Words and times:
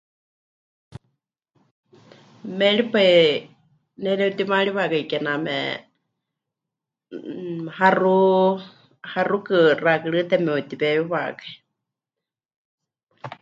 Méripai 2.59 3.11
ne 4.01 4.11
nepɨtimaariwakai 4.19 5.03
kename, 5.11 5.57
mmm, 7.13 7.61
haxu, 7.77 8.15
haxukɨ 9.11 9.55
kename 9.69 9.91
xakɨrɨ́te 9.93 10.35
me'utiweewiwakai. 10.45 11.51